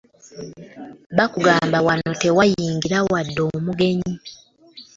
Baakugamba 1.17 1.77
wano 1.87 2.09
tewayingira 2.21 2.97
wadde 3.11 3.41
omugenyi. 3.49 4.13